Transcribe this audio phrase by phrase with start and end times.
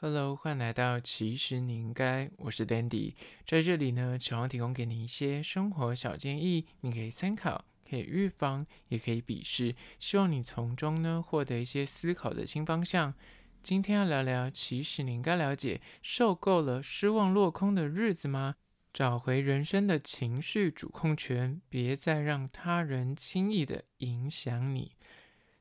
[0.00, 3.14] Hello，欢迎来到其实你应该，我是 Dandy，
[3.44, 13.12] 在这里呢，希望提供给你一些生活小建议，你可以参考，可以预防，也可以鄙视，希望你从中呢获得一些思考的新方向。
[13.60, 18.54] 今天要聊聊，其实你应该了解，受够了失望落空的日子吗？
[18.94, 24.92] 找回人生的情绪主控权，别再让他人轻易的影响你。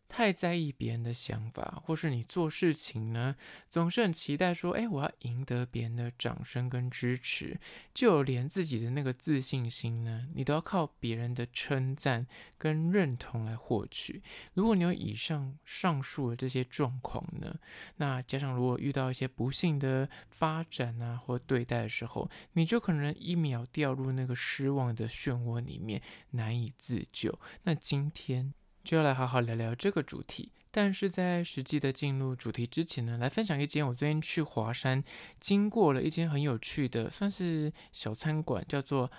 [0.10, 3.36] 太在意别人的想法，或是你做事情呢，
[3.70, 7.59] 总是很期待说，哎，我要赢得别人的掌声跟支持，
[7.94, 12.26] 就连自己的那个自信心呢，你都要靠别人的称赞
[12.58, 14.23] 跟认同来获取。
[14.54, 17.59] 如果你有以上上述的这些状况呢，
[17.98, 27.38] 那加上如果遇到一些不幸的发展啊或对待的时候，你就可能一秒掉入那个失望的漩涡里面，难以自救。
[27.64, 28.53] 那今天。
[28.88, 35.04] 就要来好好聊聊这个主题，但是在实际的进入主题之前呢，来分享一间我最近去华山
[35.41, 39.11] 经过了一间很有趣的，算是小餐馆，叫做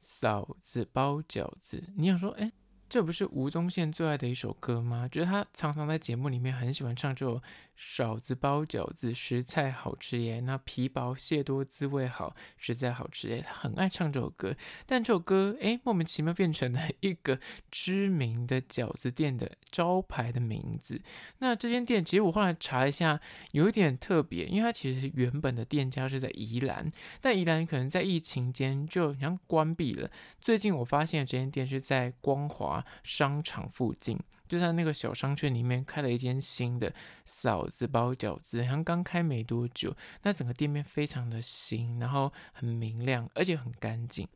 [0.00, 1.84] 嫂子包饺子。
[1.98, 2.50] 你想说，哎？
[2.88, 5.06] 这不是吴宗宪最爱的一首歌吗？
[5.06, 7.40] 觉得他常常在节目里面很喜欢唱这首
[7.82, 13.42] “嫂子包饺子，实在好吃耶”，那皮薄馅多，滋味好，实在好吃耶。
[13.46, 14.54] 他很爱唱这首歌，
[14.86, 21.00] 但这首歌哎，莫名其妙变成了一个知名的饺子店的招牌的名字。
[21.38, 23.20] 那这间店其实我后来查一下，
[23.52, 26.88] 有一点特别，因为它其实原本的店家是在宜兰，
[27.20, 30.10] 但宜兰可能在疫情间就好像关闭了。
[30.40, 32.84] 最近我发现这间店是在光华。
[33.02, 34.18] 商场附近，
[34.50, 36.92] 就在那个小商圈里面开了一间新的
[37.24, 39.96] 嫂子包饺子，好像刚开没多久。
[40.24, 44.26] 那整个店面非常的新，然后很明亮，而且很干净。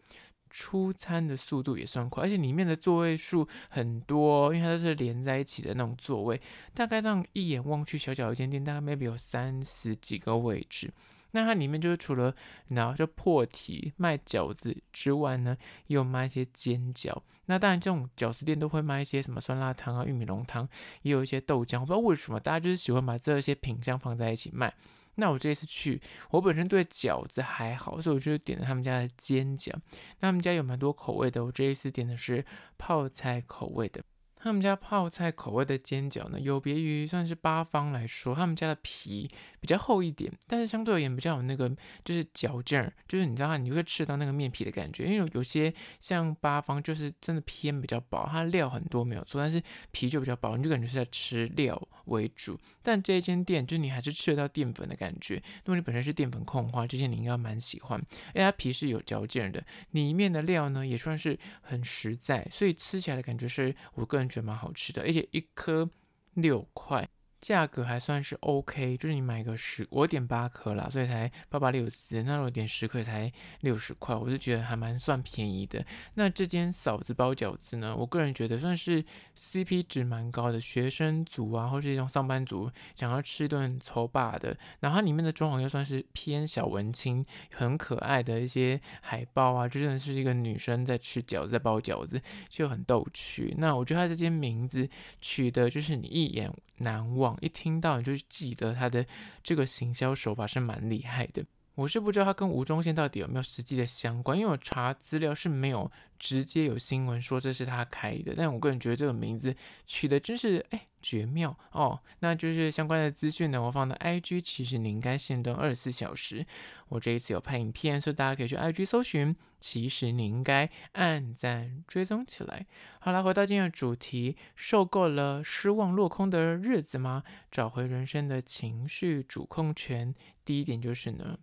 [0.50, 6.40] 出餐的速度也算快，而且里面的座位数很多，因为它都是连在一起的那种座位。
[6.72, 10.92] 大概这样一眼望去，小小一间店，大概 maybe 有三十几个位置。
[11.34, 12.32] 那它里面就是除了
[12.68, 15.56] 然后就破题卖饺子之外呢，
[15.88, 17.20] 也有卖一些煎饺。
[17.46, 20.68] 那当然这种饺子店都会卖一些什么酸辣汤啊、玉米浓汤，
[21.02, 21.80] 也有一些豆浆。
[21.80, 24.72] 我不知道为什么大家就是喜欢把这些品项放在一起卖。
[25.16, 26.00] 那我这一次去，
[26.30, 29.72] 我本身对饺子还好，所以我就点了他们家的煎饺。
[30.20, 32.44] 那他们家有蛮多口味的，我这一次点的是
[32.78, 34.02] 泡菜口味的。
[34.44, 39.26] 他们家泡菜口味的煎饺呢，有别于算是八方来说，他们家的皮
[39.58, 41.66] 比较厚一点，但是相对而言比较有那个
[42.04, 45.06] 就是嚼劲儿，就是你知道你会吃到那个面皮的感觉。
[45.06, 49.62] 因为有些像八方就是真的偏比较薄，它料很多没有错，但是
[49.92, 52.60] 皮就比较薄，你就感觉是在吃料为主。
[52.82, 55.36] 但这一间店就是你还是吃得到淀粉的感觉。
[55.36, 57.98] 如果你本身是淀粉控的话，这些你应该蛮喜欢，
[58.34, 64.28] 因为它皮是有嚼劲的，里面的料呢也算是很实在，所以吃起来的感觉是我个人。
[64.34, 65.88] 觉得蛮好吃的，而且一颗
[66.34, 67.08] 六块。
[67.44, 72.22] 价格还算是 OK，就是你买个十，我点八颗啦，所以才八八六四。
[72.22, 75.84] 那我点十颗才六十块，我就觉得还蛮算便宜的。
[76.14, 79.04] 那这间嫂子包饺子呢，我个人觉得算是
[79.36, 92.18] CP 值蛮高的，学生族啊，或是一种上班族想要吃一顿粗饱的，然后它里面的装潢又算是偏小文青，很可爱的一些海报啊，就真的是一个女生在吃饺子，在包饺子，
[92.48, 93.54] 就很逗趣。
[93.58, 94.88] 那我觉得它这间名字
[95.20, 97.33] 取的就是你一眼难忘。
[97.40, 99.06] 一听到你就记得他的
[99.42, 101.44] 这个行销手法是蛮厉害的。
[101.74, 108.32] 我是不知道他跟吴宗宪到底有没有实际的相关，因为我查资料是没有直接有新闻说这是他开的。
[108.36, 112.00] 但我个人觉得这个名字取得真是哎绝妙哦。
[112.20, 116.46] 那就是相关的资讯呢，我放到 IG，其实你应该限动二十四小时。
[116.88, 122.66] 我这一次有拍影片，所以大家可以去 IG 搜寻，其实你应该按赞追踪起来。
[122.98, 127.22] 好了，回到今天的主题，受够了失望落空的日子吗？
[127.50, 130.14] 找回人生的情绪主控权。
[130.42, 131.38] 第一点就是呢。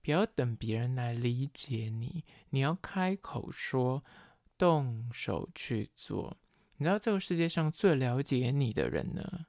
[0.00, 4.02] 不要等别人来理解你，你要开口说，
[4.56, 6.38] 动手去做。
[6.78, 9.46] 你知道这个世界上最了解你的人呢，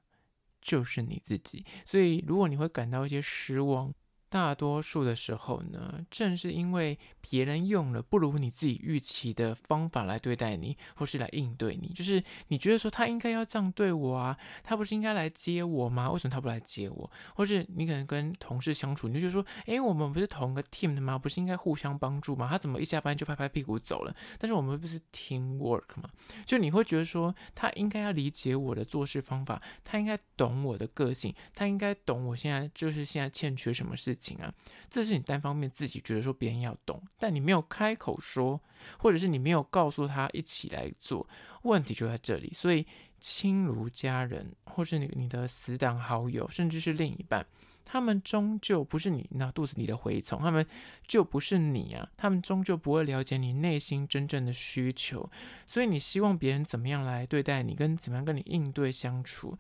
[0.61, 1.65] 就是你自己。
[1.85, 3.93] 所以，如果你会感到一些失望，
[4.29, 16.11] 大多数的时候呢，正是因为别人用了不如你自己预期的方法来对待你，或是来应对你，就是你觉得说他应该要这样对我啊，他不是应该来接我吗？
[16.11, 17.11] 为什么他不来接我？
[17.35, 21.17] 或是你可能跟同事相处，你就觉得说，诶，我们不是同个 team 的吗？
[21.17, 22.47] 不是应该互相帮助吗？
[22.49, 24.15] 他怎么一下班就拍拍屁股走了？
[24.37, 26.09] 但是我们不是 team work 吗？
[26.45, 34.37] 就你会觉得说，他应该要理解我的做事方法，他应该懂我的个性，他应该懂我现在就是现在欠缺什么事情。
[34.37, 34.53] 啊，
[34.89, 38.61] 这是你单方面自己觉得说别人要懂，但你没有开口说，
[38.99, 41.27] 或者是你没有告诉他一起来做，
[41.63, 42.51] 问题就在这里。
[42.53, 42.85] 所以
[43.19, 47.45] 亲如家人，或是你你的死党好友，甚至是另一半，
[47.83, 50.65] 他们终究不是你那肚子里的蛔虫，他们
[51.07, 55.29] 就不是你啊，他们终究不会了解你内心真正的需求，
[55.65, 59.57] 所以你希望别人怎么样来对待你，跟怎么样跟你应对相处。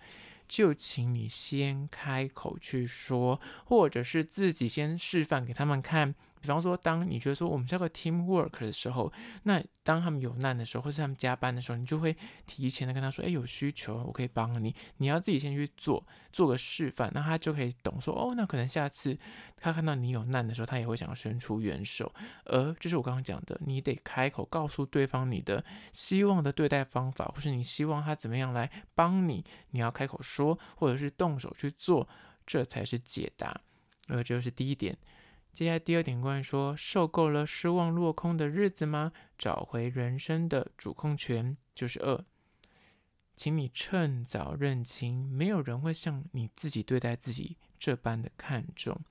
[0.49, 6.15] 就请你先开口去说，或者是自己先示范给他们看。
[6.41, 9.11] 比方说，当你觉得说我们是个 team work 的时候，
[9.43, 12.15] 那当他们有难的时候，或是他们加班的时候，你就会
[12.45, 19.17] 提前的跟他说：“哎，有需求，我可以帮你。”你要自己先去做，做个示范，那他就可以懂说：“哦，那可能下次
[19.57, 22.11] 他看到你有难的时候，他也会想要伸出援手。”
[22.45, 32.07] 而就是我刚刚讲的，你得开口告诉对方你的希望的对待方法，或是你希望他怎么样来帮你，你要开口说，或者是动手去做，
[32.45, 33.59] 这才是解答。
[34.07, 34.97] 而这就是第一点。
[35.51, 39.11] 接下来第二点，关于说受够了失望落空的日子吗？
[39.37, 42.23] 找回人生的主控权，就是二。
[43.35, 49.01] 请你趁早认清，没有人会像你自己对待自己这般的看重。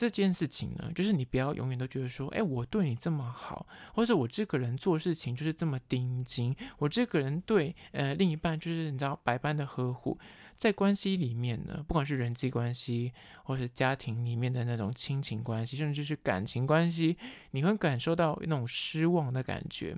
[0.00, 10.18] 这件事情呢，就是你不要永远都觉得说，哎，我对你这么好，或者我这个人做事情就是这么盯紧，我这个人对呃另一半就是你知道百般的呵护。
[10.56, 13.12] 在关系里面呢，不管是人际关系，
[13.44, 17.18] 或是家庭里面的那种亲情关系，甚至是感情关系，
[17.50, 19.94] 你会感受到那种失望的感觉，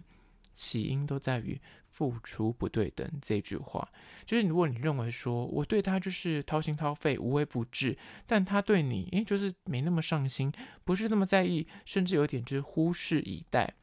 [0.52, 1.60] 起因都在于
[1.92, 3.88] 付出不对等这句话。
[4.24, 7.96] 就是如果你认为说我对他就是掏心掏肺、无微不至，
[8.26, 10.52] 但他对你，诶，就是没那么上心，
[10.84, 13.74] 不是那么在意，甚至有点就是忽视以待，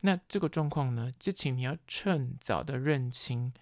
[0.00, 3.52] 那这个状况呢，就请你要趁早的认清，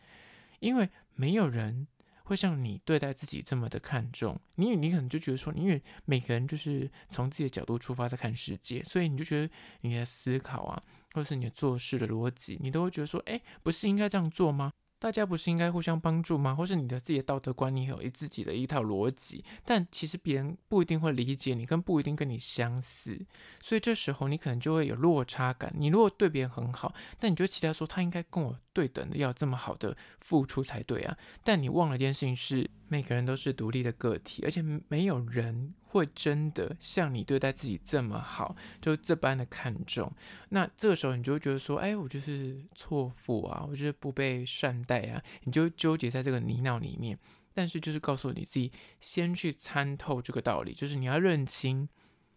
[0.61, 1.89] 因为没有人。
[2.27, 9.53] 会像你对待自己这么的看重你，你可能就觉得说，因为每个人就是从自己的角度出发在看世界，所以你就觉得
[9.83, 10.83] 你的思考啊，
[11.15, 14.73] 或是你的做事的逻辑，你都会觉得说，哎，不是应该这样做吗？
[14.99, 16.55] 大家不是应该互相帮助吗？
[16.55, 23.25] 或是你的自己的道德观念有一自己的一套逻辑，但其实别人不一定会理解你，跟不一定跟你相似，
[23.61, 25.73] 所以这时候你可能就会有落差感。
[25.77, 40.13] 你如果对别人很好，但你就期待说他应该跟我对等的要这么好的付出才对啊，但你忘了一件事情是，每个人都是独立的个体，而且没有人会真的像你对待自己这么好，就这般的看重。
[40.51, 47.19] 那这个时候你就会觉得说，哎，我就是错付啊，我就是不被善待啊，你就纠结在这个泥淖里面。
[47.57, 51.89] 但是就是告诉你自己，先去参透这个道理，就是你要认清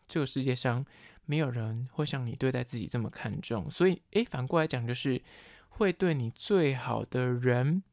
[0.08, 0.86] 这个世界上
[1.26, 3.68] 没有人会像你对待自己这么看重。
[3.72, 5.20] 所以，哎，反过来讲，就是
[5.78, 7.84] 会对你最好的人。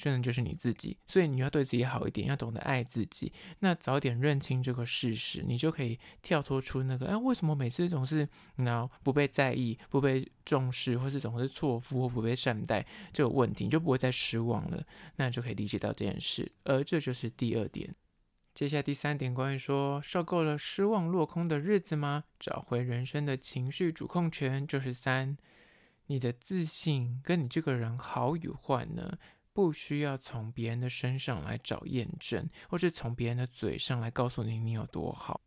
[0.00, 3.32] 真的就是你自己，所以你要对自己好一点，要懂得爱自己。
[3.58, 8.28] 那早点认清这个事实，你就可以跳脱出那个，哎，为什么每次总是
[8.58, 14.86] 然后不被在意、不被重视，或是总是错付或不被善待这个问题，你就不会再失望了。
[15.16, 16.52] 那你就可以理解到这件事。
[16.62, 17.92] 而这就是第二点。
[18.54, 22.22] 接下来第三点，关于说受够了失望落空的日子吗？
[22.38, 25.36] 找回人生的情绪主控权，就是三。
[26.08, 29.16] 你的自信跟你这个人好与坏呢？
[29.52, 35.40] 不需要从别人的身上来找验证，或是从别人的嘴上来告诉你你有多好。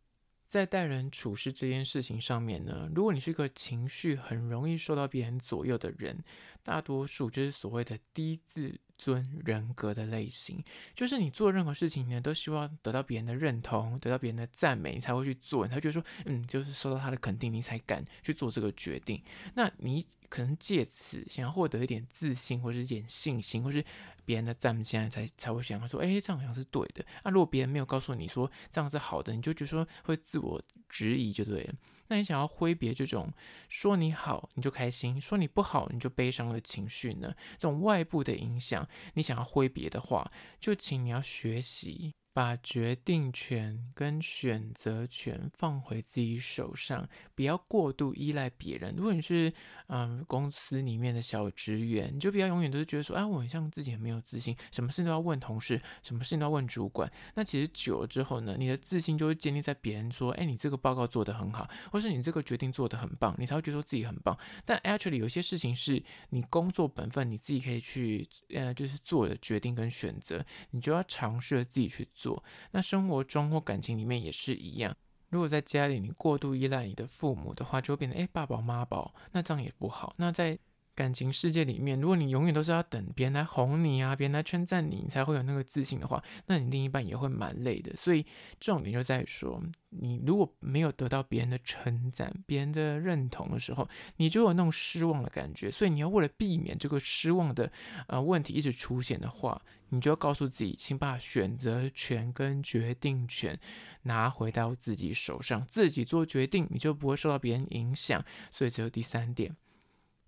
[0.46, 6.22] 在待人处事这件事情上面呢，如果你是一个情绪很容易受到别人左右的人，
[6.62, 10.62] 大多数就是所谓的低自尊人格的类型，
[10.94, 15.66] 就是你做任何事情呢，都希望得到别人的认同，得到别人的赞美，你才会去做。
[15.66, 19.24] 他就说，嗯，就是受到他的肯定，你才敢去做这个决定。
[19.56, 23.84] 那你可能借此想要获得一点自信，或是一点信心，或是
[24.24, 27.06] 别人的赞美，现在才才会想要说，哎，这样好像是对的。
[27.26, 31.74] 那如果别人没有告诉你说这样是好的，你就觉得说会自我质疑，就对了。
[32.08, 33.32] 那你想要挥别这种
[33.68, 37.34] 说你好你就开心，说你不好你就悲伤的情绪呢？
[37.60, 42.14] 这种外部的影响，你想要挥别的话，就请你要学习。
[42.34, 48.96] 把决定权跟选择权放回自己手上，不要过度依赖别人。
[48.96, 49.52] 如果你是
[49.88, 57.12] 嗯公司里面的小职员，你就不要永远都是觉得说啊，我很像自己很没有自信，什么事都要问同事，什么事都要问主管。
[57.36, 64.38] 那其实久了之后呢，你的自信就会建立在别人说，哎，你这个报告做得很好，或是你这个决定做得很棒，你才会觉得说自己很棒。
[64.64, 72.08] 但 actually 有些事情是你工作本分，你自己可以去呃就是做的决定跟选择，你就要尝试着自己去。
[72.22, 74.96] 做那生活中或感情里面也是一样。
[75.30, 80.14] 如果在家里你过度依赖你的父母的话，就会变成诶爸宝妈宝，那这样也不好。
[80.18, 80.60] 那在
[80.94, 87.96] 感情世界里面，如果你永远都是要等别人来哄你啊，别人来称赞你，你才会有那个自信的话，那你另一半也会蛮累的。
[87.96, 88.26] 所以
[88.60, 95.72] 重点就在于说，你如果没有得到别人的称赞、别人的认同的时候，你就有那种失望的感觉。
[95.72, 97.72] 所以你要为了避免这个失望的
[98.08, 103.58] 呃问题一直出现的话，你就要告诉自己，请把选择权跟决定权
[104.04, 108.24] 拿回到自己手上，自己做决定，你就不会受到别人影响。
[108.52, 109.56] 所以这是第三点。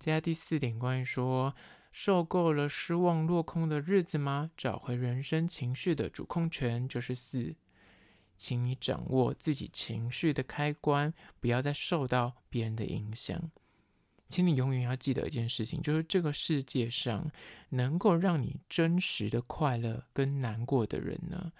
[0.04, 1.56] 接下第四点，关于说
[1.90, 4.50] 受够了失望落空的日子吗？
[4.54, 7.54] 找回人生情绪的主控权，就是四，
[8.36, 13.50] 请你掌握自己情绪的开关，不要再受到别人的影响。
[14.28, 17.30] 请你永远要记得一件事情，就是这个世界上
[17.70, 21.50] 能够让你真实的快乐跟难过的人呢，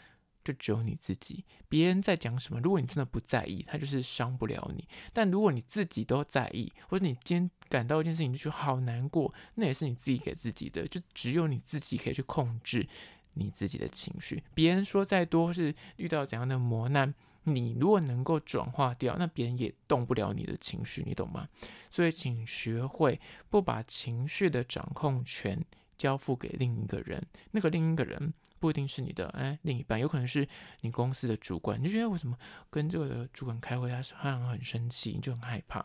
[0.45, 4.87] 就只有你自己，别人在讲什么，如果你真的不在意，他就是伤不了你。
[5.13, 12.87] 但如果你自己都在意，或者你今天感到一件事情就觉得好难过，那也是你自己给自己的，就只有你自己可以去控制
[13.33, 14.43] 你自己的情绪。
[14.53, 21.49] 别人说再多是遇到怎样的磨难，你如果能够转化掉，那别人也动不了你的情绪，你懂吗？
[21.91, 25.65] 所以，请学会不把情绪的掌控权
[25.97, 28.35] 交付给另一个人，那个另一个人。
[28.65, 30.49] 不一定是你的哎，另一半有可能是
[30.81, 32.35] 你公司的主管，你就觉得为什么
[32.71, 35.81] 跟这个主管开会，他好像很生气，你就很害怕，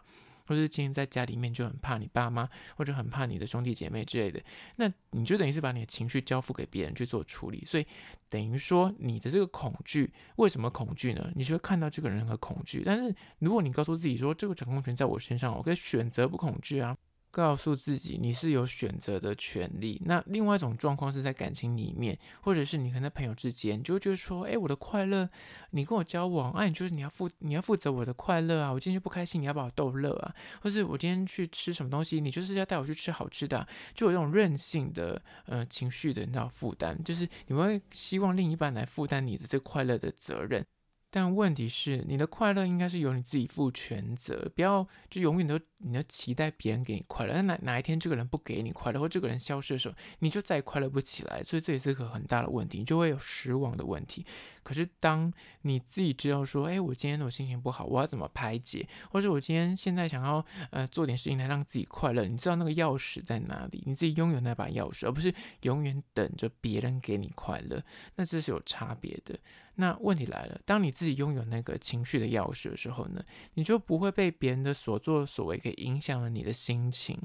[0.46, 4.42] 或者是今天在家里面就很怕你爸妈，或者很怕你的兄弟姐妹之类的，
[4.78, 7.86] 那你就等于是把你的情绪交付给别人去做处理，所以
[8.30, 11.30] 等于说你的这个恐惧，为什么恐惧呢？
[11.36, 16.96] 你就会看到这个人很恐惧，但是如果你告诉自己说这个掌控权在我身上，我可以选择不恐惧啊。
[17.32, 20.02] 告诉自己你是有选择的权利。
[20.06, 25.30] 那另外一种状况是在感情里面，或者是你跟他朋友之间，就会觉得说，哎，我的快乐，
[25.72, 28.72] 你跟我交往，哎、啊，你就是你要负你要负责我的快乐啊。
[28.72, 30.34] 我今天就不开心，你要把我逗乐啊。
[30.62, 40.66] 或是我今天去吃什么东西，你就是要带我去吃好吃的，就有这种任性的呃情绪的那种负担，就是你会希望另一半来负担你的这快乐的责任。
[41.12, 47.34] 但问题是，你的快乐应该是由你自己负全责，不要就永远都你要期待别人给你快乐。
[47.34, 51.42] 那哪哪一天这个人不给你快乐，或这个人消失的时候，你就再快乐不起来。
[51.44, 54.26] 所以这也是个很大的问题，你就会有失望的问题。
[54.70, 55.34] 可是当
[55.64, 58.88] 你自己知道说，哎，我今天我心情不好，我要怎么排解？
[59.10, 63.82] 或者我今天现在想要呃做点事情来让自己快乐，你知道那个钥匙在哪里？
[63.88, 65.34] 你自己拥有那把钥匙，而不是
[65.64, 67.84] 永远等着别人给你快乐。
[68.16, 69.40] 那这是有差别的。
[69.76, 73.24] 那问题来了，当你自己拥有那个情绪的钥匙的时候呢，
[73.54, 77.18] 你就不会被别人的所作所为给影响了你的心情。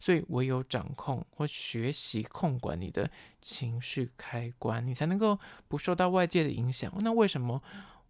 [0.00, 3.10] 所以唯有掌控或学习控管你的
[3.42, 5.38] 情绪开关，你才能够
[5.68, 6.87] 不受到外界的影响。
[6.98, 7.62] 那为什么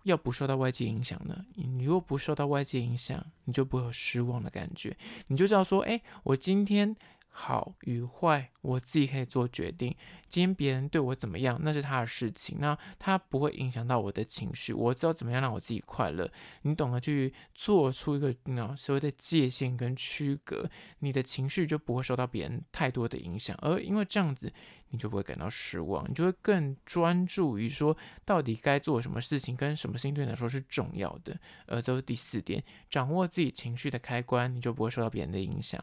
[0.04, 1.44] 要不受到外界影响呢？
[1.54, 6.96] 你如果不受到外界影响，你就不会有失望的感觉，你就知道说，哎，我今天。
[7.40, 9.94] 好与坏，我自己可以做决定。
[10.28, 14.72] 今天别人对我怎么样，那是他的事情，那他不会影响到我的情绪。
[14.72, 16.28] 我知道怎么样让我自己快乐。
[16.62, 20.68] 你懂得去做出一个那所谓的界限跟区隔，
[20.98, 23.56] 你的情绪就不会受到别人太多的影响。
[23.62, 24.52] 而因为这样子，
[24.90, 31.38] 你就不会感到失望，你就会更专注于说到底该做什么事情，跟什么事情对你来说是重要的。
[31.66, 35.82] 而这是第四点，掌握自己情绪的开关，你就不会受到别人的影响。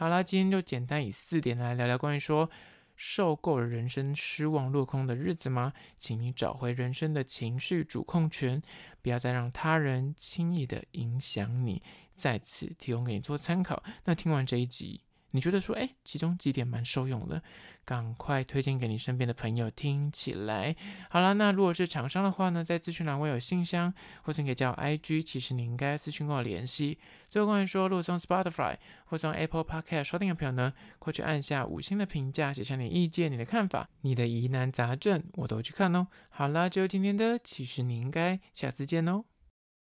[0.00, 2.48] 好啦，今天就简单以四点来聊聊关于说
[2.94, 5.72] 受够了人生失望落空的日子吗？
[5.96, 8.62] 请你找回人生的情绪主控权，
[9.02, 11.82] 不要再让他人轻易的影响你。
[12.14, 13.82] 在此提供给你做参考。
[14.04, 15.00] 那听完这一集，
[15.32, 17.42] 你觉得说，哎，其中几点蛮受用的。
[17.84, 20.76] 赶快推荐给你身边的朋友听起来。
[21.08, 23.90] 好了，那如果是厂商的话呢，在资讯栏会有信箱，
[24.22, 26.98] 或者你可以叫 IG，其实你应该私讯跟我联系。
[27.30, 36.08] 最后关于说，如果从 Spotify 或从 Apple Podcast 收听的朋友呢，快去按下五星的评价，写下你意见、你的看法、你的疑难杂症，我都去看哦。
[36.28, 39.24] 好了，就今天的，其实你应该下次见哦。